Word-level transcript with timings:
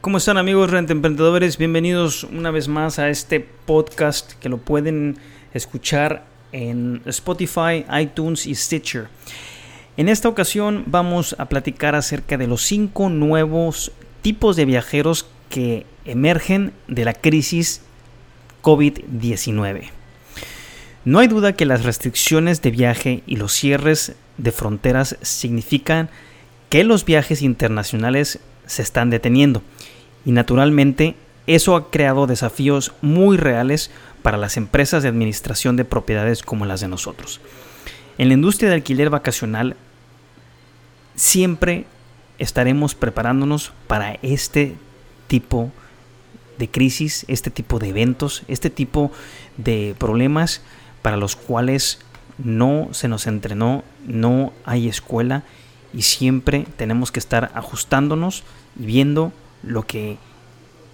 ¿Cómo 0.00 0.18
están 0.18 0.38
amigos 0.38 0.70
Renta 0.70 0.92
Emprendedores? 0.92 1.58
Bienvenidos 1.58 2.22
una 2.22 2.52
vez 2.52 2.68
más 2.68 3.00
a 3.00 3.08
este 3.08 3.40
podcast 3.40 4.34
que 4.34 4.48
lo 4.48 4.58
pueden 4.58 5.18
escuchar 5.52 6.24
en 6.52 7.02
Spotify, 7.04 7.84
iTunes 8.00 8.46
y 8.46 8.54
Stitcher. 8.54 9.08
En 9.96 10.08
esta 10.08 10.28
ocasión 10.28 10.84
vamos 10.86 11.34
a 11.36 11.46
platicar 11.46 11.96
acerca 11.96 12.38
de 12.38 12.46
los 12.46 12.62
cinco 12.62 13.08
nuevos 13.08 13.90
tipos 14.22 14.54
de 14.54 14.66
viajeros 14.66 15.26
que 15.50 15.84
emergen 16.04 16.72
de 16.86 17.04
la 17.04 17.12
crisis 17.12 17.82
COVID-19. 18.62 19.90
No 21.04 21.18
hay 21.18 21.26
duda 21.26 21.54
que 21.54 21.66
las 21.66 21.84
restricciones 21.84 22.62
de 22.62 22.70
viaje 22.70 23.24
y 23.26 23.34
los 23.34 23.52
cierres 23.52 24.14
de 24.36 24.52
fronteras 24.52 25.16
significan 25.22 26.08
que 26.68 26.84
los 26.84 27.04
viajes 27.04 27.42
internacionales 27.42 28.38
se 28.68 28.82
están 28.82 29.10
deteniendo 29.10 29.62
y 30.24 30.30
naturalmente 30.30 31.16
eso 31.48 31.74
ha 31.74 31.90
creado 31.90 32.26
desafíos 32.26 32.92
muy 33.00 33.36
reales 33.36 33.90
para 34.22 34.36
las 34.36 34.56
empresas 34.56 35.02
de 35.02 35.08
administración 35.08 35.76
de 35.76 35.84
propiedades 35.84 36.42
como 36.42 36.66
las 36.66 36.80
de 36.80 36.88
nosotros. 36.88 37.40
En 38.18 38.28
la 38.28 38.34
industria 38.34 38.68
de 38.68 38.76
alquiler 38.76 39.10
vacacional 39.10 39.76
siempre 41.16 41.86
estaremos 42.38 42.94
preparándonos 42.94 43.72
para 43.86 44.18
este 44.22 44.76
tipo 45.26 45.72
de 46.58 46.68
crisis, 46.68 47.24
este 47.28 47.50
tipo 47.50 47.78
de 47.78 47.88
eventos, 47.88 48.42
este 48.48 48.70
tipo 48.70 49.10
de 49.56 49.94
problemas 49.98 50.60
para 51.02 51.16
los 51.16 51.36
cuales 51.36 52.00
no 52.36 52.88
se 52.92 53.08
nos 53.08 53.26
entrenó, 53.26 53.84
no 54.06 54.52
hay 54.64 54.88
escuela 54.88 55.44
y 55.98 56.02
siempre 56.02 56.64
tenemos 56.76 57.10
que 57.10 57.18
estar 57.18 57.50
ajustándonos 57.54 58.44
y 58.78 58.86
viendo 58.86 59.32
lo 59.64 59.82
que 59.82 60.16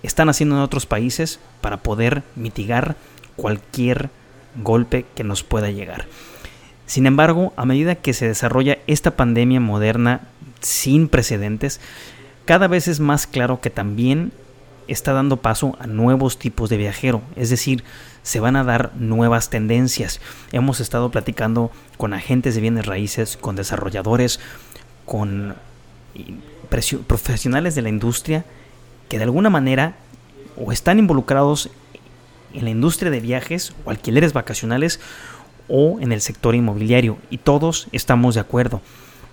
están 0.03 0.31
haciendo 0.31 0.57
en 0.57 0.63
otros 0.63 0.87
países 0.87 1.41
para 1.61 1.83
poder 1.83 2.23
mitigar 2.37 2.97
cualquier 3.37 4.09
golpe 4.57 5.05
que 5.15 5.23
nos 5.23 5.43
pueda 5.43 5.71
llegar. 5.71 6.07
Sin 6.87 7.05
embargo, 7.07 7.53
a 7.57 7.67
medida 7.67 7.97
que 7.97 8.15
se 8.15 8.29
desarrolla 8.29 8.79
esta 8.87 9.11
pandemia 9.11 9.61
moderna 9.61 10.23
sin 10.61 11.09
precedentes, 11.09 11.83
cada 12.47 12.67
vez 12.67 12.89
es 12.89 12.99
más 12.99 13.27
claro 13.27 13.61
que 13.61 13.69
también 13.69 14.33
está 14.89 15.13
dando 15.13 15.37
paso 15.37 15.77
a 15.81 15.87
nuevos 15.87 16.39
tipos 16.39 16.71
de 16.71 16.79
viajero, 16.79 17.21
es 17.37 17.51
decir, 17.51 17.85
se 18.23 18.41
van 18.41 18.57
a 18.57 18.65
dar 18.65 18.93
nuevas 18.97 19.51
tendencias. 19.51 20.23
Hemos 20.51 20.81
estado 20.81 21.11
platicando 21.11 21.71
con 21.99 22.15
agentes 22.15 22.55
de 22.55 22.63
bienes 22.63 22.87
raíces, 22.87 23.37
con 23.37 23.55
desarrolladores, 23.55 24.41
con 25.05 25.55
profesionales 27.07 27.75
de 27.75 27.83
la 27.83 27.89
industria 27.89 28.45
que 29.09 29.19
de 29.19 29.25
alguna 29.25 29.51
manera 29.51 29.97
o 30.57 30.73
están 30.73 30.99
involucrados 30.99 31.71
en 32.53 32.65
la 32.65 32.71
industria 32.71 33.11
de 33.11 33.21
viajes 33.21 33.75
o 33.85 33.91
alquileres 33.91 34.33
vacacionales 34.33 35.01
o 35.69 35.99
en 36.01 36.13
el 36.13 36.21
sector 36.21 36.55
inmobiliario 36.55 37.19
y 37.31 37.39
todos 37.39 37.89
estamos 37.93 38.35
de 38.35 38.41
acuerdo. 38.41 38.81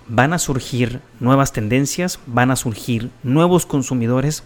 Van 0.08 0.32
a 0.32 0.38
surgir 0.38 1.00
nuevas 1.20 1.52
tendencias, 1.52 2.18
van 2.26 2.50
a 2.50 2.56
surgir 2.56 3.10
nuevos 3.22 3.66
consumidores 3.66 4.42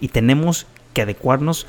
y 0.00 0.08
tenemos 0.08 0.66
que 0.92 1.02
adecuarnos 1.02 1.66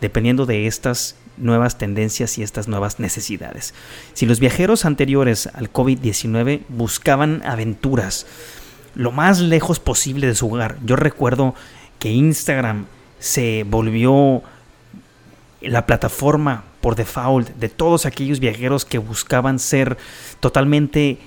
dependiendo 0.00 0.46
de 0.46 0.66
estas 0.66 1.16
nuevas 1.40 1.78
tendencias 1.78 2.38
y 2.38 2.42
estas 2.42 2.68
nuevas 2.68 3.00
necesidades. 3.00 3.74
Si 4.12 4.26
los 4.26 4.40
viajeros 4.40 4.84
anteriores 4.84 5.48
al 5.54 5.72
COVID-19 5.72 6.62
buscaban 6.68 7.42
aventuras 7.44 8.26
lo 8.94 9.12
más 9.12 9.40
lejos 9.40 9.80
posible 9.80 10.26
de 10.26 10.34
su 10.34 10.52
hogar, 10.52 10.76
yo 10.84 10.96
recuerdo 10.96 11.54
que 11.98 12.10
Instagram 12.10 12.86
se 13.18 13.64
volvió 13.68 14.42
la 15.60 15.86
plataforma 15.86 16.64
por 16.80 16.96
default 16.96 17.48
de 17.56 17.68
todos 17.68 18.06
aquellos 18.06 18.40
viajeros 18.40 18.84
que 18.84 18.98
buscaban 18.98 19.58
ser 19.58 19.98
totalmente 20.40 21.18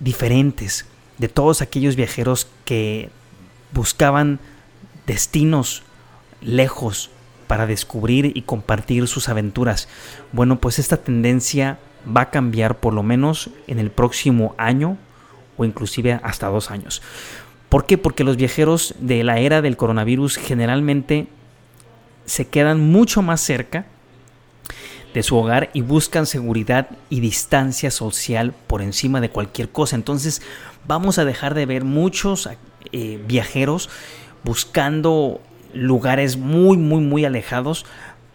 diferentes, 0.00 0.86
de 1.18 1.28
todos 1.28 1.62
aquellos 1.62 1.96
viajeros 1.96 2.48
que 2.64 3.10
buscaban 3.72 4.40
destinos 5.06 5.82
lejos 6.40 7.10
para 7.48 7.66
descubrir 7.66 8.30
y 8.36 8.42
compartir 8.42 9.08
sus 9.08 9.28
aventuras. 9.28 9.88
Bueno, 10.32 10.60
pues 10.60 10.78
esta 10.78 10.98
tendencia 10.98 11.78
va 12.06 12.22
a 12.22 12.30
cambiar 12.30 12.78
por 12.78 12.94
lo 12.94 13.02
menos 13.02 13.50
en 13.66 13.80
el 13.80 13.90
próximo 13.90 14.54
año 14.56 14.96
o 15.56 15.64
inclusive 15.64 16.20
hasta 16.22 16.46
dos 16.46 16.70
años. 16.70 17.02
¿Por 17.68 17.84
qué? 17.84 17.98
Porque 17.98 18.24
los 18.24 18.36
viajeros 18.36 18.94
de 19.00 19.24
la 19.24 19.40
era 19.40 19.60
del 19.60 19.76
coronavirus 19.76 20.36
generalmente 20.36 21.26
se 22.24 22.46
quedan 22.46 22.80
mucho 22.80 23.22
más 23.22 23.40
cerca 23.40 23.86
de 25.14 25.22
su 25.22 25.36
hogar 25.36 25.70
y 25.72 25.80
buscan 25.80 26.26
seguridad 26.26 26.88
y 27.10 27.20
distancia 27.20 27.90
social 27.90 28.54
por 28.66 28.82
encima 28.82 29.20
de 29.20 29.30
cualquier 29.30 29.70
cosa. 29.70 29.96
Entonces 29.96 30.42
vamos 30.86 31.18
a 31.18 31.24
dejar 31.24 31.54
de 31.54 31.66
ver 31.66 31.84
muchos 31.84 32.48
eh, 32.92 33.22
viajeros 33.26 33.90
buscando 34.44 35.40
lugares 35.72 36.36
muy, 36.36 36.76
muy, 36.76 37.00
muy 37.00 37.24
alejados 37.24 37.86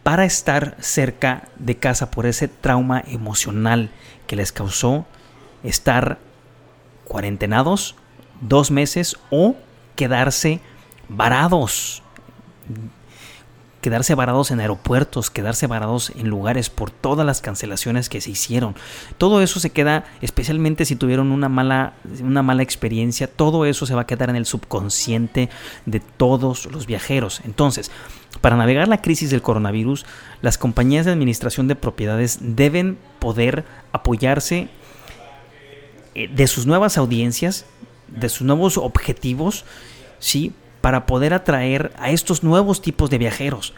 para 0.04 0.26
estar 0.26 0.76
cerca 0.80 1.48
de 1.58 1.78
casa 1.78 2.12
por 2.12 2.26
ese 2.26 2.48
trauma 2.48 3.04
emocional 3.08 3.90
que 4.28 4.36
les 4.36 4.52
causó 4.52 5.06
estar 5.64 6.20
cuarentenados 7.06 7.96
dos 8.42 8.72
meses 8.72 9.18
o 9.30 9.56
quedarse 9.96 10.60
varados. 11.08 12.04
Quedarse 13.84 14.16
varados 14.16 14.50
en 14.52 14.62
aeropuertos, 14.62 15.30
quedarse 15.30 15.68
varados 15.68 16.14
en 16.16 16.30
lugares 16.30 16.70
por 16.70 16.90
todas 16.90 17.26
las 17.26 17.42
cancelaciones 17.42 18.08
que 18.08 18.22
se 18.22 18.32
hicieron. 18.32 18.76
Todo 19.18 19.42
eso 19.42 19.60
se 19.60 19.72
queda, 19.72 20.06
especialmente 20.22 20.86
si 20.86 20.96
tuvieron 20.96 21.34
una 21.34 21.50
mala, 21.50 21.96
una 22.22 22.42
mala 22.44 22.64
experiencia, 22.64 23.28
todo 23.28 23.66
eso 23.66 23.86
se 23.86 23.94
va 23.94 24.04
a 24.04 24.08
quedar 24.08 24.30
en 24.30 24.38
el 24.38 24.46
subconsciente 24.46 25.50
de 25.86 26.00
todos 26.00 26.68
los 26.68 26.86
viajeros. 26.86 27.42
Entonces, 27.44 27.92
para 28.40 28.56
navegar 28.56 28.88
la 28.88 29.02
crisis 29.02 29.32
del 29.32 29.42
coronavirus, 29.42 30.06
las 30.42 30.58
compañías 30.58 31.06
de 31.06 31.12
administración 31.12 31.68
de 31.68 31.76
propiedades 31.76 32.40
deben 32.42 32.98
poder 33.20 33.66
apoyarse 33.92 34.70
eh, 36.16 36.30
de 36.34 36.48
sus 36.48 36.66
nuevas 36.66 36.98
audiencias, 36.98 37.66
de 38.08 38.30
sus 38.30 38.48
nuevos 38.48 38.78
objetivos, 38.78 39.66
¿sí? 40.20 40.54
Para 40.84 41.06
poder 41.06 41.34
atraer 41.34 41.94
a 41.98 42.12
estos 42.12 42.44
nuevos 42.44 42.82
tipos 42.82 43.10
de 43.10 43.18
viajeros. 43.18 43.74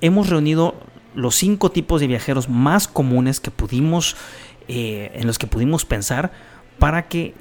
Hemos 0.00 0.30
reunido 0.30 0.76
los 1.14 1.34
cinco 1.34 1.70
tipos 1.70 2.00
de 2.00 2.06
viajeros 2.06 2.48
más 2.48 2.88
comunes 2.88 3.38
que 3.38 3.50
pudimos, 3.50 4.16
eh, 4.66 5.10
en 5.12 5.26
los 5.26 5.38
que 5.38 5.46
pudimos 5.46 5.84
pensar, 5.84 6.32
para 6.78 7.06
que 7.08 7.34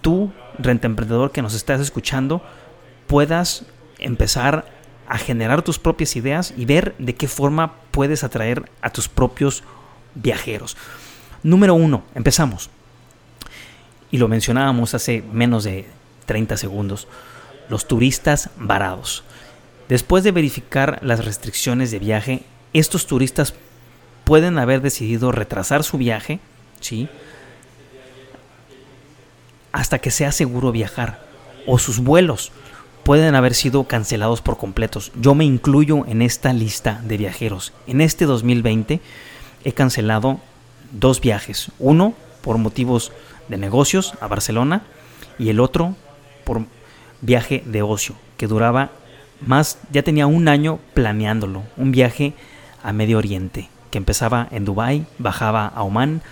tú, 0.00 0.32
renta 0.58 0.88
emprendedor 0.88 1.30
que 1.30 1.40
nos 1.40 1.54
estás 1.54 1.80
escuchando, 1.80 2.42
puedas 3.06 3.64
empezar 4.00 4.66
a 5.06 5.18
generar 5.18 5.62
tus 5.62 5.78
propias 5.78 6.16
ideas 6.16 6.52
y 6.56 6.64
ver 6.64 6.96
de 6.98 7.14
qué 7.14 7.28
forma 7.28 7.74
puedes 7.92 8.24
atraer 8.24 8.70
a 8.82 8.90
tus 8.90 9.08
propios 9.08 9.62
viajeros. 10.16 10.76
Número 11.44 11.74
uno, 11.74 12.02
empezamos 12.16 12.70
y 14.10 14.18
lo 14.18 14.26
mencionábamos 14.26 14.94
hace 14.94 15.22
menos 15.32 15.62
de 15.62 15.86
30 16.26 16.56
segundos, 16.56 17.06
los 17.68 17.86
turistas 17.86 18.50
varados. 18.56 19.24
Después 19.88 20.24
de 20.24 20.32
verificar 20.32 20.98
las 21.02 21.24
restricciones 21.24 21.90
de 21.90 21.98
viaje, 21.98 22.42
estos 22.72 23.06
turistas 23.06 23.54
pueden 24.24 24.58
haber 24.58 24.82
decidido 24.82 25.32
retrasar 25.32 25.84
su 25.84 25.96
viaje, 25.96 26.40
¿sí? 26.80 27.08
Hasta 29.72 29.98
que 29.98 30.10
sea 30.10 30.32
seguro 30.32 30.72
viajar. 30.72 31.26
O 31.66 31.78
sus 31.78 32.00
vuelos 32.00 32.52
pueden 33.04 33.34
haber 33.34 33.54
sido 33.54 33.84
cancelados 33.84 34.42
por 34.42 34.58
completos. 34.58 35.12
Yo 35.18 35.34
me 35.34 35.44
incluyo 35.46 36.04
en 36.06 36.20
esta 36.20 36.52
lista 36.52 37.00
de 37.04 37.16
viajeros. 37.16 37.72
En 37.86 38.02
este 38.02 38.26
2020 38.26 39.00
he 39.64 39.72
cancelado 39.72 40.40
dos 40.92 41.20
viajes. 41.20 41.70
Uno 41.78 42.12
por 42.42 42.58
motivos 42.58 43.12
de 43.48 43.56
negocios 43.56 44.12
a 44.20 44.26
Barcelona 44.26 44.82
y 45.38 45.48
el 45.48 45.60
otro 45.60 45.96
por 46.44 46.66
viaje 47.20 47.62
de 47.66 47.82
ocio 47.82 48.14
que 48.36 48.46
duraba 48.46 48.90
más, 49.40 49.78
ya 49.92 50.02
tenía 50.02 50.26
un 50.26 50.48
año 50.48 50.78
planeándolo, 50.94 51.62
un 51.76 51.92
viaje 51.92 52.34
a 52.82 52.92
Medio 52.92 53.18
Oriente, 53.18 53.68
que 53.90 53.98
empezaba 53.98 54.48
en 54.50 54.64
Dubái, 54.64 55.06
bajaba 55.18 55.66
a 55.66 55.82
Omán, 55.82 56.22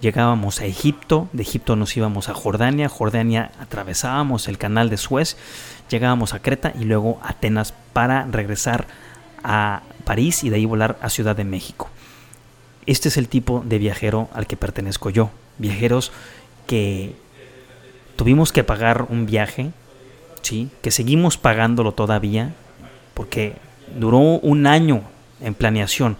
llegábamos 0.00 0.60
a 0.60 0.66
Egipto, 0.66 1.28
de 1.32 1.42
Egipto 1.42 1.76
nos 1.76 1.96
íbamos 1.96 2.28
a 2.28 2.34
Jordania, 2.34 2.88
Jordania 2.88 3.50
atravesábamos 3.60 4.48
el 4.48 4.58
canal 4.58 4.90
de 4.90 4.96
Suez, 4.96 5.36
llegábamos 5.88 6.34
a 6.34 6.40
Creta 6.40 6.72
y 6.78 6.84
luego 6.84 7.18
a 7.22 7.30
Atenas 7.30 7.74
para 7.92 8.24
regresar 8.26 8.86
a 9.42 9.82
París 10.04 10.44
y 10.44 10.50
de 10.50 10.56
ahí 10.56 10.64
volar 10.64 10.98
a 11.02 11.10
Ciudad 11.10 11.36
de 11.36 11.44
México. 11.44 11.88
Este 12.86 13.08
es 13.08 13.16
el 13.16 13.28
tipo 13.28 13.62
de 13.64 13.78
viajero 13.78 14.28
al 14.34 14.46
que 14.46 14.56
pertenezco 14.56 15.10
yo, 15.10 15.30
viajeros 15.58 16.12
que 16.66 17.14
tuvimos 18.16 18.52
que 18.52 18.64
pagar 18.64 19.06
un 19.08 19.26
viaje, 19.26 19.72
que 20.82 20.90
seguimos 20.90 21.38
pagándolo 21.38 21.92
todavía, 21.92 22.54
porque 23.14 23.54
duró 23.98 24.18
un 24.18 24.66
año 24.66 25.02
en 25.40 25.54
planeación 25.54 26.16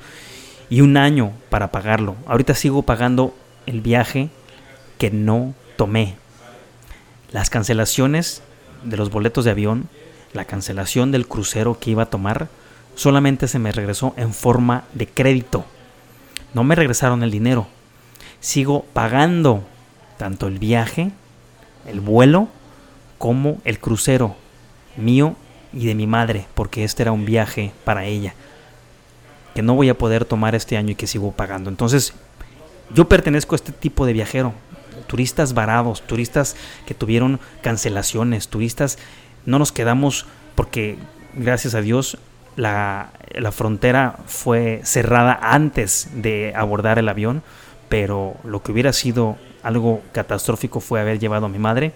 y 0.71 0.81
un 0.81 0.97
año 0.97 1.33
para 1.51 1.71
pagarlo. 1.71 2.17
Ahorita 2.27 2.55
sigo 2.55 2.83
pagando 2.83 3.35
el 3.67 3.81
viaje 3.81 4.31
que 4.99 5.11
no 5.11 5.55
tomé. 5.77 6.17
Las 7.33 7.51
cancelaciones 7.51 8.43
de 8.83 8.97
los 8.97 9.11
boletos 9.11 9.45
de 9.45 9.51
avión, 9.51 9.89
la 10.33 10.47
cancelación 10.47 11.13
del 11.13 11.27
crucero 11.27 11.79
que 11.79 11.91
iba 11.91 12.05
a 12.05 12.11
tomar, 12.11 12.49
solamente 12.95 13.47
se 13.47 13.59
me 13.59 13.73
regresó 13.73 14.15
en 14.17 14.33
forma 14.33 14.85
de 14.95 15.07
crédito. 15.07 15.65
No 16.55 16.65
me 16.65 16.77
regresaron 16.77 17.23
el 17.23 17.31
dinero. 17.31 17.67
Sigo 18.41 18.87
pagando 18.93 19.65
tanto 20.17 20.47
el 20.47 20.59
viaje, 20.59 21.11
el 21.87 22.01
vuelo, 22.01 22.49
como 23.25 23.59
el 23.65 23.81
crucero 23.81 24.37
mío 24.99 25.35
y 25.73 25.87
de 25.87 25.95
mi 25.95 26.07
madre, 26.07 26.47
porque 26.53 26.85
este 26.85 27.05
era 27.05 27.13
un 27.13 27.25
viaje 27.25 27.73
para 27.83 28.05
ella, 28.05 28.35
que 29.55 29.63
no 29.63 29.75
voy 29.75 29.89
a 29.89 29.97
poder 29.97 30.27
tomar 30.27 30.55
este 30.55 30.77
año 30.77 30.91
y 30.91 30.95
que 30.95 31.07
sigo 31.07 31.33
pagando. 31.33 31.71
Entonces, 31.71 32.13
yo 32.93 33.09
pertenezco 33.09 33.55
a 33.55 33.57
este 33.57 33.73
tipo 33.73 34.05
de 34.05 34.13
viajero, 34.13 34.53
turistas 35.07 35.55
varados, 35.55 36.03
turistas 36.03 36.55
que 36.85 36.93
tuvieron 36.93 37.41
cancelaciones, 37.63 38.49
turistas, 38.49 38.99
no 39.47 39.59
nos 39.59 39.73
quedamos 39.73 40.27
porque, 40.55 40.99
gracias 41.33 41.75
a 41.75 41.81
Dios, 41.81 42.19
la, 42.57 43.09
la 43.33 43.53
frontera 43.53 44.19
fue 44.27 44.83
cerrada 44.85 45.39
antes 45.41 46.11
de 46.13 46.53
abordar 46.55 46.99
el 46.99 47.09
avión, 47.09 47.43
pero 47.89 48.35
lo 48.45 48.63
que 48.63 48.73
hubiera 48.73 48.93
sido 48.93 49.39
algo 49.63 50.03
catastrófico 50.13 50.81
fue 50.81 51.01
haber 51.01 51.19
llevado 51.19 51.47
a 51.47 51.49
mi 51.49 51.59
madre 51.59 51.95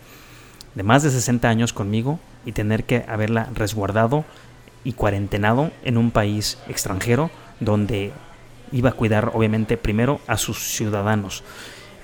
de 0.78 0.84
más 0.84 1.02
de 1.02 1.10
60 1.10 1.48
años 1.48 1.72
conmigo 1.72 2.20
y 2.46 2.52
tener 2.52 2.84
que 2.84 3.04
haberla 3.08 3.48
resguardado 3.52 4.24
y 4.84 4.92
cuarentenado 4.92 5.72
en 5.82 5.98
un 5.98 6.12
país 6.12 6.56
extranjero 6.68 7.32
donde 7.58 8.12
iba 8.70 8.90
a 8.90 8.92
cuidar 8.92 9.32
obviamente 9.34 9.76
primero 9.76 10.20
a 10.28 10.38
sus 10.38 10.58
ciudadanos. 10.58 11.42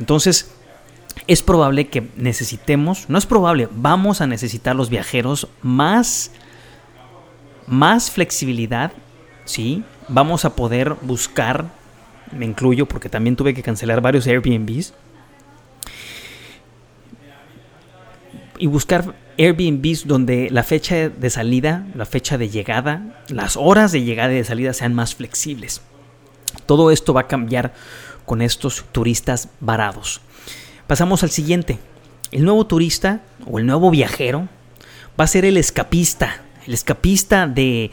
Entonces, 0.01 0.51
es 1.29 1.41
probable 1.41 1.87
que 1.87 2.09
necesitemos, 2.17 3.09
no 3.09 3.17
es 3.17 3.27
probable, 3.27 3.69
vamos 3.71 4.21
a 4.21 4.27
necesitar 4.27 4.75
los 4.75 4.91
viajeros 4.91 5.47
más 5.63 6.33
más 7.69 8.11
flexibilidad, 8.11 8.91
¿sí? 9.45 9.85
Vamos 10.09 10.45
a 10.45 10.57
poder 10.57 10.97
buscar, 11.01 11.67
me 12.37 12.45
incluyo 12.45 12.87
porque 12.87 13.09
también 13.09 13.37
tuve 13.37 13.55
que 13.55 13.63
cancelar 13.63 14.01
varios 14.01 14.27
Airbnbs, 14.27 14.95
y 18.59 18.67
buscar 18.67 19.15
Airbnbs 19.39 20.07
donde 20.07 20.49
la 20.51 20.63
fecha 20.63 21.09
de 21.09 21.31
salida, 21.31 21.87
la 21.95 22.07
fecha 22.07 22.39
de 22.39 22.49
llegada, 22.49 23.23
las 23.29 23.57
horas 23.57 23.93
de 23.93 24.03
llegada 24.03 24.33
y 24.33 24.37
de 24.37 24.45
salida 24.45 24.73
sean 24.73 24.95
más 24.95 25.15
flexibles. 25.15 25.81
Todo 26.67 26.91
esto 26.91 27.13
va 27.13 27.23
a 27.23 27.29
cambiar 27.29 27.75
con 28.25 28.43
estos 28.43 28.85
turistas 28.93 29.49
varados. 29.61 30.21
Pasamos 30.87 31.23
al 31.23 31.31
siguiente. 31.31 31.79
El 32.31 32.45
nuevo 32.45 32.67
turista 32.67 33.23
o 33.47 33.59
el 33.59 33.67
nuevo 33.67 33.91
viajero 33.91 34.49
va 35.19 35.25
a 35.25 35.29
ser 35.29 35.45
el 35.45 35.57
escapista, 35.57 36.43
el 36.67 36.75
escapista 36.75 37.47
de 37.47 37.91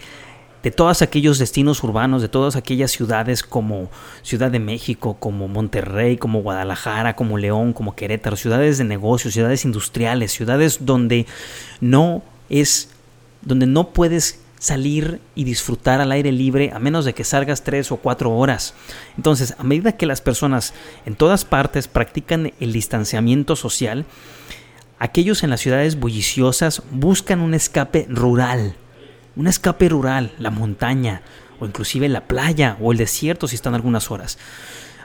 de 0.63 0.71
todos 0.71 1.01
aquellos 1.01 1.39
destinos 1.39 1.83
urbanos, 1.83 2.21
de 2.21 2.29
todas 2.29 2.55
aquellas 2.55 2.91
ciudades 2.91 3.43
como 3.43 3.89
Ciudad 4.21 4.51
de 4.51 4.59
México, 4.59 5.17
como 5.19 5.47
Monterrey, 5.47 6.17
como 6.17 6.41
Guadalajara, 6.41 7.15
como 7.15 7.37
León, 7.37 7.73
como 7.73 7.95
Querétaro, 7.95 8.35
ciudades 8.35 8.77
de 8.77 8.83
negocios, 8.83 9.33
ciudades 9.33 9.65
industriales, 9.65 10.31
ciudades 10.31 10.85
donde 10.85 11.25
no 11.79 12.23
es, 12.49 12.89
donde 13.41 13.65
no 13.65 13.89
puedes 13.89 14.39
salir 14.59 15.19
y 15.33 15.43
disfrutar 15.43 16.01
al 16.01 16.11
aire 16.11 16.31
libre 16.31 16.69
a 16.71 16.77
menos 16.77 17.03
de 17.03 17.15
que 17.15 17.23
salgas 17.23 17.63
tres 17.63 17.91
o 17.91 17.97
cuatro 17.97 18.31
horas. 18.31 18.75
Entonces, 19.17 19.55
a 19.57 19.63
medida 19.63 19.93
que 19.93 20.05
las 20.05 20.21
personas 20.21 20.75
en 21.07 21.15
todas 21.15 21.45
partes 21.45 21.87
practican 21.87 22.53
el 22.59 22.71
distanciamiento 22.71 23.55
social, 23.55 24.05
aquellos 24.99 25.41
en 25.41 25.49
las 25.49 25.61
ciudades 25.61 25.99
bulliciosas 25.99 26.83
buscan 26.91 27.41
un 27.41 27.55
escape 27.55 28.05
rural 28.07 28.75
un 29.35 29.47
escape 29.47 29.89
rural, 29.89 30.33
la 30.39 30.51
montaña, 30.51 31.21
o 31.59 31.65
inclusive 31.65 32.09
la 32.09 32.21
playa 32.21 32.77
o 32.81 32.91
el 32.91 32.97
desierto 32.97 33.47
si 33.47 33.55
están 33.55 33.75
algunas 33.75 34.11
horas. 34.11 34.37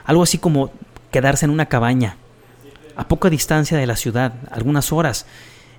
Algo 0.05 0.23
así 0.23 0.37
como 0.37 0.71
quedarse 1.11 1.45
en 1.45 1.51
una 1.51 1.67
cabaña, 1.67 2.17
a 2.95 3.07
poca 3.07 3.29
distancia 3.29 3.77
de 3.77 3.87
la 3.87 3.95
ciudad, 3.95 4.33
algunas 4.51 4.91
horas. 4.91 5.27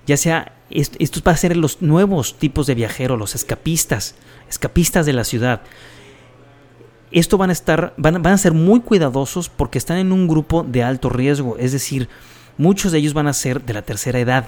Ya 0.06 0.16
sea, 0.16 0.52
estos 0.70 1.22
van 1.22 1.34
a 1.34 1.38
ser 1.38 1.56
los 1.56 1.82
nuevos 1.82 2.38
tipos 2.38 2.66
de 2.66 2.74
viajeros, 2.74 3.18
los 3.18 3.34
escapistas, 3.34 4.14
escapistas 4.48 5.04
de 5.04 5.12
la 5.12 5.24
ciudad. 5.24 5.62
Esto 7.10 7.38
van 7.38 7.50
a 7.50 7.54
estar, 7.54 7.94
van, 7.96 8.22
van 8.22 8.34
a 8.34 8.38
ser 8.38 8.52
muy 8.52 8.80
cuidadosos 8.80 9.48
porque 9.48 9.78
están 9.78 9.98
en 9.98 10.12
un 10.12 10.28
grupo 10.28 10.62
de 10.62 10.82
alto 10.82 11.08
riesgo, 11.08 11.56
es 11.58 11.72
decir, 11.72 12.08
muchos 12.56 12.92
de 12.92 12.98
ellos 12.98 13.14
van 13.14 13.26
a 13.26 13.32
ser 13.32 13.62
de 13.62 13.74
la 13.74 13.82
tercera 13.82 14.18
edad, 14.20 14.46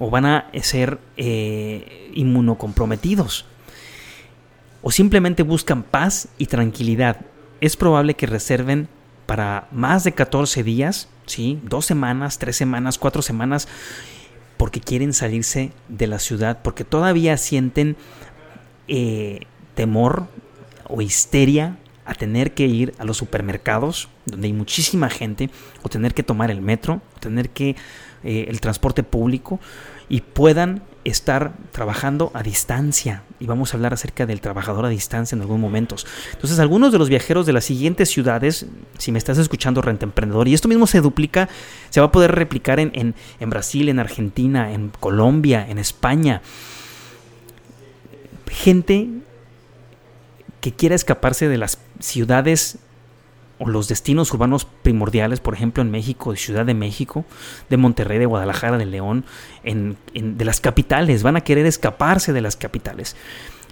o 0.00 0.10
van 0.10 0.26
a 0.26 0.50
ser 0.62 0.98
eh, 1.16 2.10
inmunocomprometidos 2.14 3.44
o 4.82 4.90
simplemente 4.90 5.42
buscan 5.42 5.82
paz 5.82 6.28
y 6.38 6.46
tranquilidad. 6.46 7.20
Es 7.60 7.76
probable 7.76 8.14
que 8.14 8.26
reserven 8.26 8.88
para 9.26 9.68
más 9.70 10.02
de 10.04 10.12
14 10.12 10.64
días, 10.64 11.08
¿sí? 11.26 11.60
dos 11.62 11.86
semanas, 11.86 12.38
tres 12.38 12.56
semanas, 12.56 12.98
cuatro 12.98 13.22
semanas, 13.22 13.68
porque 14.56 14.80
quieren 14.80 15.12
salirse 15.12 15.72
de 15.88 16.06
la 16.06 16.18
ciudad, 16.18 16.60
porque 16.62 16.84
todavía 16.84 17.36
sienten 17.36 17.96
eh, 18.88 19.40
temor 19.74 20.26
o 20.88 21.02
histeria 21.02 21.76
a 22.06 22.14
tener 22.14 22.54
que 22.54 22.66
ir 22.66 22.94
a 22.98 23.04
los 23.04 23.18
supermercados, 23.18 24.08
donde 24.26 24.48
hay 24.48 24.52
muchísima 24.52 25.10
gente, 25.10 25.50
o 25.82 25.88
tener 25.88 26.14
que 26.14 26.22
tomar 26.22 26.50
el 26.50 26.60
metro, 26.60 27.00
o 27.16 27.20
tener 27.20 27.50
que 27.50 27.76
eh, 28.24 28.46
el 28.48 28.60
transporte 28.60 29.02
público 29.02 29.60
y 30.08 30.20
puedan 30.20 30.82
estar 31.04 31.52
trabajando 31.72 32.30
a 32.34 32.42
distancia. 32.42 33.22
Y 33.38 33.46
vamos 33.46 33.72
a 33.72 33.76
hablar 33.76 33.94
acerca 33.94 34.26
del 34.26 34.40
trabajador 34.40 34.84
a 34.84 34.88
distancia 34.88 35.34
en 35.34 35.40
algunos 35.40 35.60
momentos. 35.60 36.06
Entonces, 36.32 36.58
algunos 36.58 36.92
de 36.92 36.98
los 36.98 37.08
viajeros 37.08 37.46
de 37.46 37.52
las 37.52 37.64
siguientes 37.64 38.10
ciudades, 38.10 38.66
si 38.98 39.12
me 39.12 39.18
estás 39.18 39.38
escuchando, 39.38 39.80
Renta 39.80 40.04
Emprendedor, 40.04 40.48
y 40.48 40.54
esto 40.54 40.68
mismo 40.68 40.86
se 40.86 41.00
duplica, 41.00 41.48
se 41.88 42.00
va 42.00 42.06
a 42.06 42.12
poder 42.12 42.32
replicar 42.32 42.80
en, 42.80 42.90
en, 42.94 43.14
en 43.38 43.50
Brasil, 43.50 43.88
en 43.88 43.98
Argentina, 43.98 44.72
en 44.72 44.90
Colombia, 45.00 45.66
en 45.68 45.78
España. 45.78 46.42
Gente 48.48 49.08
que 50.60 50.72
quiera 50.72 50.94
escaparse 50.94 51.48
de 51.48 51.56
las 51.56 51.78
ciudades 52.00 52.78
o 53.60 53.68
los 53.68 53.88
destinos 53.88 54.32
urbanos 54.32 54.64
primordiales, 54.64 55.38
por 55.38 55.54
ejemplo 55.54 55.82
en 55.82 55.90
México, 55.90 56.32
de 56.32 56.38
Ciudad 56.38 56.64
de 56.64 56.72
México, 56.72 57.26
de 57.68 57.76
Monterrey, 57.76 58.18
de 58.18 58.24
Guadalajara, 58.24 58.78
de 58.78 58.86
León, 58.86 59.26
en, 59.62 59.98
de 60.14 60.44
las 60.46 60.60
capitales, 60.60 61.22
van 61.22 61.36
a 61.36 61.42
querer 61.42 61.66
escaparse 61.66 62.32
de 62.32 62.40
las 62.40 62.56
capitales. 62.56 63.16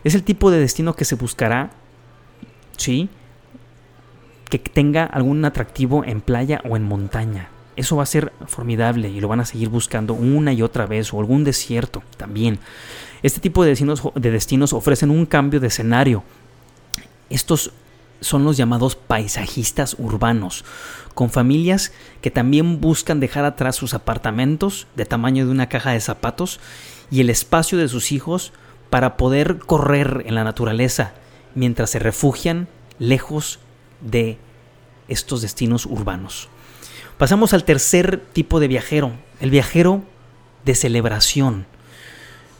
Es 0.04 0.14
el 0.14 0.22
tipo 0.22 0.50
de 0.50 0.60
destino 0.60 0.94
que 0.94 1.06
se 1.06 1.14
buscará, 1.14 1.70
¿sí? 2.76 3.08
Que 4.50 4.58
tenga 4.58 5.04
algún 5.04 5.42
atractivo 5.46 6.04
en 6.04 6.20
playa 6.20 6.60
o 6.68 6.76
en 6.76 6.84
montaña. 6.84 7.48
Eso 7.74 7.96
va 7.96 8.02
a 8.02 8.06
ser 8.06 8.32
formidable 8.46 9.08
y 9.08 9.20
lo 9.20 9.28
van 9.28 9.40
a 9.40 9.46
seguir 9.46 9.70
buscando 9.70 10.12
una 10.12 10.52
y 10.52 10.60
otra 10.60 10.84
vez, 10.84 11.14
o 11.14 11.18
algún 11.18 11.44
desierto 11.44 12.02
también. 12.18 12.58
Este 13.22 13.40
tipo 13.40 13.62
de 13.62 13.70
destinos, 13.70 14.02
de 14.14 14.30
destinos 14.30 14.74
ofrecen 14.74 15.10
un 15.10 15.24
cambio 15.24 15.60
de 15.60 15.68
escenario. 15.68 16.24
Estos 17.30 17.72
son 18.20 18.44
los 18.44 18.56
llamados 18.56 18.96
paisajistas 18.96 19.96
urbanos, 19.98 20.64
con 21.14 21.30
familias 21.30 21.92
que 22.20 22.30
también 22.30 22.80
buscan 22.80 23.20
dejar 23.20 23.44
atrás 23.44 23.76
sus 23.76 23.94
apartamentos 23.94 24.86
de 24.96 25.04
tamaño 25.04 25.44
de 25.44 25.50
una 25.50 25.68
caja 25.68 25.92
de 25.92 26.00
zapatos 26.00 26.60
y 27.10 27.20
el 27.20 27.30
espacio 27.30 27.78
de 27.78 27.88
sus 27.88 28.12
hijos 28.12 28.52
para 28.90 29.16
poder 29.16 29.58
correr 29.58 30.24
en 30.26 30.34
la 30.34 30.44
naturaleza 30.44 31.12
mientras 31.54 31.90
se 31.90 31.98
refugian 31.98 32.68
lejos 32.98 33.58
de 34.00 34.38
estos 35.08 35.42
destinos 35.42 35.86
urbanos. 35.86 36.48
Pasamos 37.16 37.52
al 37.52 37.64
tercer 37.64 38.22
tipo 38.32 38.60
de 38.60 38.68
viajero, 38.68 39.12
el 39.40 39.50
viajero 39.50 40.02
de 40.64 40.74
celebración. 40.74 41.66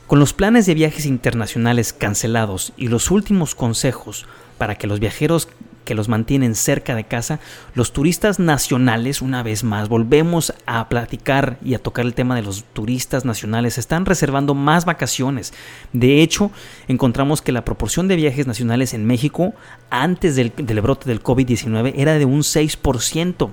Con 0.08 0.20
los 0.20 0.32
planes 0.32 0.64
de 0.64 0.72
viajes 0.72 1.04
internacionales 1.04 1.92
cancelados 1.92 2.72
y 2.78 2.88
los 2.88 3.10
últimos 3.10 3.54
consejos 3.54 4.24
para 4.56 4.76
que 4.76 4.86
los 4.86 5.00
viajeros 5.00 5.48
que 5.84 5.94
los 5.94 6.08
mantienen 6.08 6.54
cerca 6.54 6.94
de 6.94 7.04
casa, 7.04 7.40
los 7.74 7.92
turistas 7.92 8.38
nacionales, 8.38 9.20
una 9.20 9.42
vez 9.42 9.64
más, 9.64 9.90
volvemos 9.90 10.54
a 10.64 10.88
platicar 10.88 11.58
y 11.62 11.74
a 11.74 11.78
tocar 11.78 12.06
el 12.06 12.14
tema 12.14 12.34
de 12.36 12.40
los 12.40 12.64
turistas 12.72 13.26
nacionales, 13.26 13.76
están 13.76 14.06
reservando 14.06 14.54
más 14.54 14.86
vacaciones. 14.86 15.52
De 15.92 16.22
hecho, 16.22 16.50
encontramos 16.88 17.42
que 17.42 17.52
la 17.52 17.66
proporción 17.66 18.08
de 18.08 18.16
viajes 18.16 18.46
nacionales 18.46 18.94
en 18.94 19.04
México 19.04 19.52
antes 19.90 20.36
del, 20.36 20.52
brote 20.80 21.06
del 21.06 21.22
COVID-19 21.22 21.92
era 21.96 22.14
de 22.14 22.24
un 22.24 22.40
6% 22.40 23.50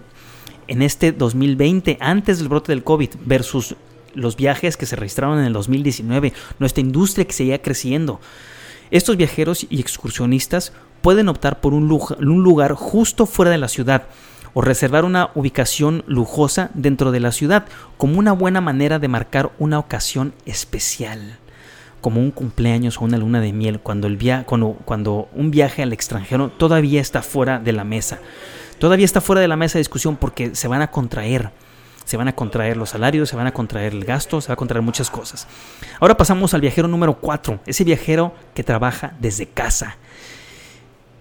en 0.69 0.81
este 0.81 1.12
2020, 1.12 1.97
antes 2.00 2.39
del 2.39 2.47
brote 2.47 2.71
del 2.71 2.85
COVID, 2.85 3.09
versus 3.25 3.75
los 4.15 4.36
viajes 4.36 4.77
que 4.77 4.86
se 4.86 4.95
registraron 4.95 5.39
en 5.39 5.45
el 5.45 5.53
2019, 5.53 6.34
nuestra 6.60 6.81
industria 6.81 7.25
que 7.25 7.34
seguía 7.34 7.62
creciendo. 7.62 8.19
Estos 8.91 9.17
viajeros 9.17 9.65
y 9.69 9.79
excursionistas 9.79 10.74
pueden 11.01 11.29
optar 11.29 11.60
por 11.60 11.74
un 11.74 11.88
lugar, 11.88 12.74
justo 12.74 13.25
fuera 13.25 13.51
de 13.51 13.57
la 13.57 13.67
ciudad 13.67 14.03
o 14.53 14.62
reservar 14.62 15.05
una 15.05 15.31
ubicación 15.36 16.03
lujosa 16.07 16.72
dentro 16.74 17.12
de 17.12 17.19
la 17.19 17.31
ciudad 17.31 17.65
como 17.98 18.17
una 18.17 18.31
buena 18.31 18.62
manera 18.62 19.00
de 19.00 19.07
marcar 19.07 19.51
una 19.60 19.79
ocasión 19.79 20.34
especial 20.45 21.38
como 22.05 22.22
un 22.22 22.29
cumpleaños 22.29 23.01
o 23.01 23.03
una 23.03 23.17
luna 23.17 23.41
de 23.41 23.51
miel, 23.51 23.79
cuando, 23.79 24.05
el 24.05 24.19
cuando, 24.45 24.77
cuando 24.86 25.27
un 25.34 25.50
viaje 25.50 25.81
al 25.81 25.91
extranjero 25.91 26.50
todavía 26.50 27.01
está 27.01 27.24
fuera 27.24 27.57
de 27.57 27.72
la 27.72 27.84
mesa. 27.84 28.19
Todavía 28.77 29.05
está 29.05 29.22
fuera 29.22 29.41
de 29.41 29.48
la 29.48 29.55
mesa 29.55 29.79
de 29.79 29.81
discusión 29.81 30.15
porque 30.15 30.53
se 30.53 30.67
van 30.67 30.84
a 30.84 30.91
contraer. 30.91 31.50
Se 32.05 32.17
van 32.17 32.27
a 32.27 32.35
contraer 32.35 32.77
los 32.77 32.91
salarios, 32.91 33.29
se 33.29 33.35
van 33.35 33.47
a 33.47 33.51
contraer 33.51 33.93
el 33.93 34.05
gasto, 34.05 34.39
se 34.39 34.47
va 34.47 34.53
a 34.53 34.57
contraer 34.57 34.83
muchas 34.83 35.09
cosas. 35.09 35.47
Ahora 36.00 36.17
pasamos 36.17 36.53
al 36.53 36.62
viajero 36.62 36.88
número 36.88 37.15
4, 37.15 37.59
ese 37.65 37.83
viajero 37.83 38.33
que 38.53 38.63
trabaja 38.63 39.13
desde 39.19 39.47
casa. 39.47 39.97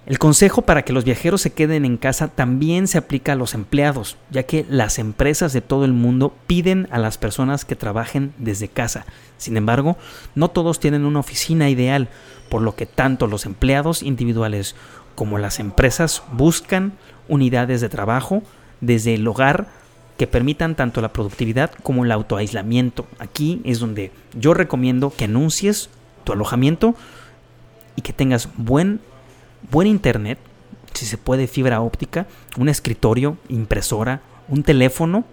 El 0.07 0.19
consejo 0.19 0.63
para 0.63 0.83
que 0.83 0.93
los 0.93 1.05
viajeros 1.05 1.41
se 1.41 1.55
queden 1.55 1.87
en 1.87 1.97
casa 1.97 2.29
también 2.29 2.89
se 2.89 2.99
aplica 2.99 3.33
a 3.33 3.37
los 3.37 3.55
empleados, 3.55 4.19
ya 4.31 4.43
que 4.43 4.67
las 4.69 4.99
empresas 4.99 5.55
de 5.55 5.63
todo 5.63 5.87
el 5.87 5.95
mundo 5.95 6.35
piden 6.47 6.89
a 6.91 6.99
las 6.99 7.17
personas 7.17 7.65
que 7.65 7.75
trabajen 7.75 8.35
desde 8.37 8.69
casa. 8.69 9.07
Sin 9.39 9.57
embargo, 9.57 9.97
no 10.35 10.49
todos 10.49 10.79
tienen 10.79 11.07
una 11.07 11.21
oficina 11.21 11.71
ideal, 11.71 12.09
por 12.51 12.61
lo 12.61 12.77
que 12.77 12.85
tanto 12.85 13.27
los 13.27 13.47
empleados 13.47 14.03
individuales 14.03 14.77
como 15.15 15.39
las 15.39 15.59
empresas 15.59 16.23
buscan 16.33 16.93
unidades 17.27 17.81
de 17.81 17.89
trabajo 17.89 18.43
desde 18.83 19.15
el 19.15 19.27
hogar 19.27 19.69
que 20.17 20.27
permitan 20.27 20.77
tanto 20.77 21.01
la 21.01 21.13
productividad 21.13 21.73
como 21.83 22.05
el 22.05 22.13
autoaislamiento. 22.13 23.07
Aquí 23.19 23.61
es 23.65 23.81
donde 23.81 24.13
yo 24.39 24.55
recomiendo 24.55 25.11
que 25.11 25.25
anuncies 25.25 25.91
tu 26.25 26.33
alojamiento 26.33 26.95
y 27.97 28.03
que 28.03 28.13
tengas 28.13 28.49
buen 28.57 29.01
buen 29.71 29.89
internet, 29.89 30.39
si 30.93 31.07
se 31.07 31.19
puede 31.19 31.47
fibra 31.47 31.81
óptica, 31.81 32.27
un 32.57 32.69
escritorio, 32.69 33.37
impresora, 33.49 34.21
un 34.49 34.63
teléfono 34.63 35.25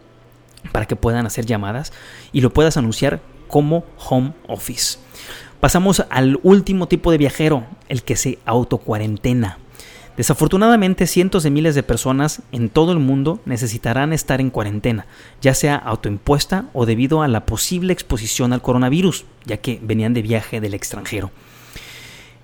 para 0.72 0.86
que 0.86 0.96
puedan 0.96 1.26
hacer 1.26 1.46
llamadas 1.46 1.92
y 2.32 2.42
lo 2.42 2.52
puedas 2.52 2.78
anunciar 2.78 3.22
como 3.48 3.84
home 3.98 4.34
office. 4.48 4.98
Pasamos 5.60 6.06
al 6.10 6.40
último 6.44 6.88
tipo 6.88 7.12
de 7.12 7.18
viajero, 7.18 7.66
el 7.88 8.04
que 8.04 8.16
se 8.16 8.40
autocuarentena. 8.46 9.60
Desafortunadamente, 10.18 11.08
cientos 11.08 11.44
de 11.44 11.52
miles 11.52 11.74
de 11.74 11.84
personas 11.84 12.42
en 12.52 12.70
todo 12.70 12.92
el 12.92 13.00
mundo 13.00 13.40
necesitarán 13.46 14.12
estar 14.12 14.42
en 14.42 14.50
cuarentena, 14.50 15.06
ya 15.42 15.54
sea 15.54 15.78
autoimpuesta 15.78 16.66
o 16.74 16.86
debido 16.86 17.22
a 17.22 17.28
la 17.28 17.46
posible 17.46 17.94
exposición 17.94 18.52
al 18.52 18.62
coronavirus, 18.62 19.26
ya 19.46 19.58
que 19.58 19.80
venían 19.82 20.14
de 20.14 20.22
viaje 20.22 20.60
del 20.60 20.74
extranjero. 20.74 21.32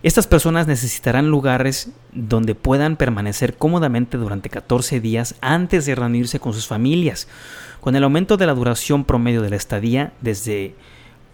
Estas 0.03 0.27
personas 0.27 0.67
necesitarán 0.67 1.29
lugares 1.29 1.89
donde 2.13 2.55
puedan 2.55 2.95
permanecer 2.95 3.57
cómodamente 3.57 4.17
durante 4.17 4.50
14 4.50 5.01
días 5.01 5.36
antes 5.41 5.86
de 5.86 5.95
reunirse 5.95 6.39
con 6.39 6.53
sus 6.53 6.67
familias. 6.67 7.27
Con 7.81 7.95
el 7.95 8.03
aumento 8.03 8.38
de 8.38 8.45
la 8.45 8.53
duración 8.53 9.03
promedio 9.03 9.41
de 9.41 9.50
la 9.50 9.55
estadía 9.55 10.13
desde 10.21 10.75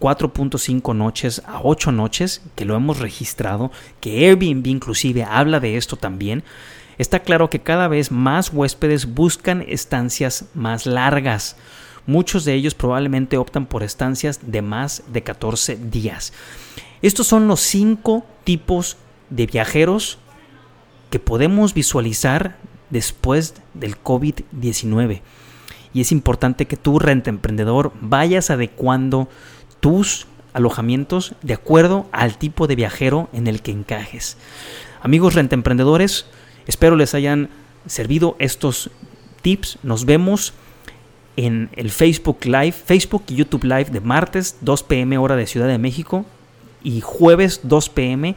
4.5 0.04 0.94
noches 0.94 1.40
a 1.46 1.62
8 1.62 1.90
noches, 1.90 2.42
que 2.56 2.66
lo 2.66 2.76
hemos 2.76 2.98
registrado, 2.98 3.72
que 4.00 4.28
Airbnb 4.28 4.66
inclusive 4.66 5.24
habla 5.24 5.60
de 5.60 5.78
esto 5.78 5.96
también, 5.96 6.44
está 6.98 7.20
claro 7.20 7.48
que 7.48 7.60
cada 7.60 7.88
vez 7.88 8.10
más 8.10 8.52
huéspedes 8.52 9.14
buscan 9.14 9.64
estancias 9.66 10.44
más 10.52 10.84
largas. 10.84 11.56
Muchos 12.06 12.44
de 12.44 12.52
ellos 12.52 12.74
probablemente 12.74 13.38
optan 13.38 13.64
por 13.64 13.82
estancias 13.82 14.40
de 14.42 14.60
más 14.60 15.04
de 15.10 15.22
14 15.22 15.76
días. 15.76 16.34
Estos 17.00 17.26
son 17.26 17.48
los 17.48 17.60
cinco 17.60 18.26
tipos 18.44 18.98
de 19.30 19.46
viajeros 19.46 20.18
que 21.08 21.18
podemos 21.18 21.72
visualizar 21.72 22.58
después 22.90 23.54
del 23.72 23.96
COVID-19. 24.02 25.22
Y 25.94 26.02
es 26.02 26.12
importante 26.12 26.66
que 26.66 26.76
tú, 26.76 26.98
renta 26.98 27.30
emprendedor, 27.30 27.92
vayas 28.02 28.50
adecuando 28.50 29.30
tus 29.84 30.26
alojamientos 30.54 31.34
de 31.42 31.52
acuerdo 31.52 32.06
al 32.10 32.38
tipo 32.38 32.66
de 32.66 32.74
viajero 32.74 33.28
en 33.34 33.46
el 33.46 33.60
que 33.60 33.70
encajes. 33.70 34.38
Amigos 35.02 35.34
renta 35.34 35.56
emprendedores, 35.56 36.24
espero 36.66 36.96
les 36.96 37.14
hayan 37.14 37.50
servido 37.84 38.34
estos 38.38 38.90
tips. 39.42 39.76
Nos 39.82 40.06
vemos 40.06 40.54
en 41.36 41.68
el 41.76 41.90
Facebook 41.90 42.46
Live, 42.46 42.72
Facebook 42.72 43.24
y 43.28 43.34
YouTube 43.34 43.64
Live 43.64 43.90
de 43.90 44.00
martes 44.00 44.56
2 44.62 44.84
pm 44.84 45.18
hora 45.18 45.36
de 45.36 45.46
Ciudad 45.46 45.68
de 45.68 45.76
México 45.76 46.24
y 46.82 47.02
jueves 47.02 47.60
2 47.64 47.90
pm 47.90 48.36